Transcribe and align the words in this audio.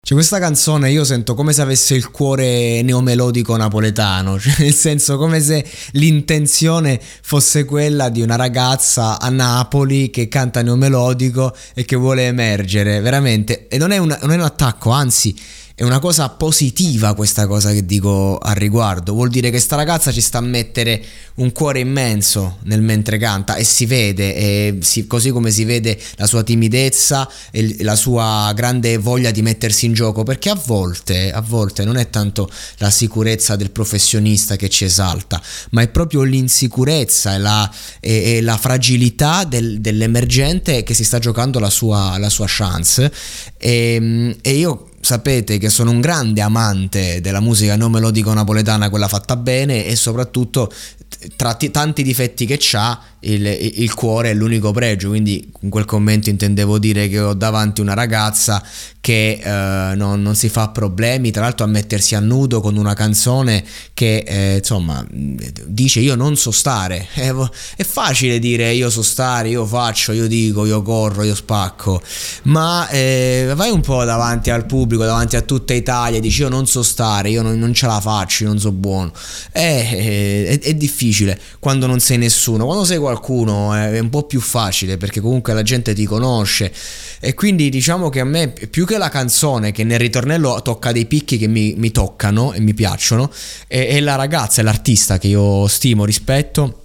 Cioè, 0.00 0.16
questa 0.16 0.38
canzone 0.38 0.90
io 0.90 1.04
sento 1.04 1.34
come 1.34 1.52
se 1.52 1.60
avesse 1.60 1.94
il 1.94 2.10
cuore 2.10 2.80
neomelodico 2.82 3.56
napoletano, 3.56 4.38
cioè 4.40 4.54
nel 4.60 4.72
senso 4.72 5.18
come 5.18 5.40
se 5.40 5.64
l'intenzione 5.92 7.00
fosse 7.20 7.64
quella 7.64 8.08
di 8.08 8.22
una 8.22 8.36
ragazza 8.36 9.20
a 9.20 9.28
Napoli 9.28 10.08
che 10.10 10.28
canta 10.28 10.62
neomelodico 10.62 11.54
e 11.74 11.84
che 11.84 11.96
vuole 11.96 12.26
emergere, 12.26 13.00
veramente. 13.00 13.66
E 13.68 13.76
non 13.76 13.90
è 13.90 13.98
un, 13.98 14.16
non 14.20 14.30
è 14.30 14.36
un 14.36 14.42
attacco, 14.42 14.90
anzi 14.90 15.36
è 15.78 15.84
una 15.84 16.00
cosa 16.00 16.28
positiva 16.28 17.14
questa 17.14 17.46
cosa 17.46 17.70
che 17.70 17.86
dico 17.86 18.36
al 18.36 18.56
riguardo. 18.56 19.12
Vuol 19.12 19.28
dire 19.28 19.48
che 19.52 19.60
sta 19.60 19.76
ragazza 19.76 20.10
ci 20.10 20.20
sta 20.20 20.38
a 20.38 20.40
mettere 20.40 21.00
un 21.36 21.52
cuore 21.52 21.78
immenso 21.78 22.56
nel 22.64 22.82
mentre 22.82 23.16
canta 23.16 23.54
e 23.54 23.62
si 23.62 23.86
vede, 23.86 24.34
e 24.34 24.78
si, 24.80 25.06
così 25.06 25.30
come 25.30 25.52
si 25.52 25.62
vede 25.62 25.96
la 26.16 26.26
sua 26.26 26.42
timidezza 26.42 27.30
e 27.52 27.76
la 27.84 27.94
sua 27.94 28.50
grande 28.56 28.98
voglia 28.98 29.30
di 29.30 29.40
mettersi 29.40 29.86
in 29.86 29.92
gioco, 29.92 30.24
perché 30.24 30.50
a 30.50 30.60
volte, 30.66 31.30
a 31.30 31.40
volte 31.40 31.84
non 31.84 31.96
è 31.96 32.10
tanto 32.10 32.50
la 32.78 32.90
sicurezza 32.90 33.54
del 33.54 33.70
professionista 33.70 34.56
che 34.56 34.68
ci 34.68 34.84
esalta, 34.84 35.40
ma 35.70 35.82
è 35.82 35.86
proprio 35.86 36.22
l'insicurezza 36.22 37.36
e 37.36 37.38
la, 37.38 37.72
e, 38.00 38.34
e 38.34 38.40
la 38.40 38.56
fragilità 38.56 39.44
del, 39.44 39.80
dell'emergente 39.80 40.82
che 40.82 40.94
si 40.94 41.04
sta 41.04 41.20
giocando 41.20 41.60
la 41.60 41.70
sua, 41.70 42.18
la 42.18 42.30
sua 42.30 42.46
chance. 42.48 43.12
E, 43.56 44.36
e 44.42 44.52
io 44.56 44.87
sapete 45.00 45.58
che 45.58 45.68
sono 45.68 45.90
un 45.90 46.00
grande 46.00 46.40
amante 46.40 47.20
della 47.20 47.40
musica 47.40 47.76
non 47.76 47.90
melodico 47.90 48.32
napoletana, 48.32 48.90
quella 48.90 49.08
fatta 49.08 49.36
bene 49.36 49.84
e 49.84 49.96
soprattutto 49.96 50.70
tra 51.36 51.54
t- 51.54 51.70
tanti 51.70 52.02
difetti 52.02 52.46
che 52.46 52.56
c'ha 52.58 53.00
il, 53.20 53.44
il, 53.44 53.92
cuore 53.94 54.30
è 54.30 54.34
l'unico 54.34 54.70
pregio, 54.70 55.08
quindi 55.08 55.50
in 55.62 55.70
quel 55.70 55.84
commento 55.84 56.30
intendevo 56.30 56.78
dire 56.78 57.08
che 57.08 57.18
ho 57.18 57.34
davanti 57.34 57.80
una 57.80 57.94
ragazza 57.94 58.62
che 59.00 59.40
eh, 59.42 59.94
non, 59.96 60.22
non, 60.22 60.36
si 60.36 60.48
fa 60.48 60.68
problemi, 60.68 61.32
tra 61.32 61.42
l'altro 61.42 61.64
a 61.64 61.68
mettersi 61.68 62.14
a 62.14 62.20
nudo 62.20 62.60
con 62.60 62.76
una 62.76 62.94
canzone 62.94 63.64
che 63.94 64.18
eh, 64.18 64.56
insomma 64.58 65.04
dice 65.10 65.98
io 66.00 66.14
non 66.14 66.36
so 66.36 66.52
stare, 66.52 67.08
è, 67.14 67.32
è, 67.76 67.82
facile 67.82 68.38
dire 68.38 68.72
io 68.72 68.88
so 68.88 69.02
stare, 69.02 69.48
io 69.48 69.66
faccio, 69.66 70.12
io 70.12 70.28
dico, 70.28 70.64
io 70.64 70.82
corro, 70.82 71.24
io 71.24 71.34
spacco, 71.34 72.00
ma 72.44 72.88
eh, 72.88 73.52
vai 73.56 73.70
un 73.70 73.80
po' 73.80 74.04
davanti 74.04 74.50
al 74.50 74.66
pubblico, 74.88 75.04
davanti 75.04 75.36
a 75.36 75.42
tutta 75.42 75.74
Italia, 75.74 76.18
dici 76.18 76.40
io 76.40 76.48
non 76.48 76.66
so 76.66 76.82
stare, 76.82 77.28
io 77.28 77.42
non, 77.42 77.58
non 77.58 77.74
ce 77.74 77.86
la 77.86 78.00
faccio, 78.00 78.44
io 78.44 78.48
non 78.48 78.58
so 78.58 78.72
buono, 78.72 79.12
è, 79.52 80.48
è, 80.48 80.58
è 80.58 80.74
difficile 80.74 81.38
quando 81.58 81.86
non 81.86 82.00
sei 82.00 82.16
nessuno, 82.16 82.64
quando 82.64 82.84
sei 82.84 82.96
qualcuno 82.96 83.74
è 83.74 83.98
un 83.98 84.08
po' 84.08 84.24
più 84.24 84.40
facile 84.40 84.96
perché 84.96 85.20
comunque 85.20 85.52
la 85.52 85.62
gente 85.62 85.92
ti 85.92 86.06
conosce 86.06 86.72
e 87.20 87.34
quindi 87.34 87.68
diciamo 87.68 88.08
che 88.08 88.20
a 88.20 88.24
me 88.24 88.48
più 88.48 88.86
che 88.86 88.96
la 88.96 89.10
canzone 89.10 89.72
che 89.72 89.84
nel 89.84 89.98
ritornello 89.98 90.62
tocca 90.62 90.90
dei 90.90 91.04
picchi 91.04 91.36
che 91.36 91.46
mi, 91.46 91.74
mi 91.76 91.90
toccano 91.90 92.54
e 92.54 92.60
mi 92.60 92.72
piacciono 92.72 93.30
è, 93.66 93.88
è 93.88 94.00
la 94.00 94.14
ragazza, 94.14 94.62
è 94.62 94.64
l'artista 94.64 95.18
che 95.18 95.28
io 95.28 95.66
stimo, 95.68 96.06
rispetto 96.06 96.84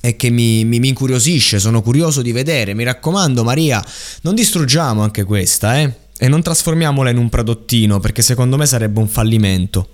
e 0.00 0.14
che 0.14 0.30
mi, 0.30 0.64
mi, 0.64 0.78
mi, 0.78 0.88
incuriosisce, 0.88 1.58
sono 1.58 1.82
curioso 1.82 2.22
di 2.22 2.30
vedere. 2.30 2.74
Mi 2.74 2.84
raccomando, 2.84 3.42
Maria, 3.42 3.84
non 4.20 4.36
distruggiamo 4.36 5.02
anche 5.02 5.24
questa, 5.24 5.80
eh? 5.80 6.05
E 6.18 6.28
non 6.28 6.42
trasformiamola 6.42 7.10
in 7.10 7.18
un 7.18 7.28
prodottino, 7.28 8.00
perché 8.00 8.22
secondo 8.22 8.56
me 8.56 8.66
sarebbe 8.66 9.00
un 9.00 9.08
fallimento. 9.08 9.88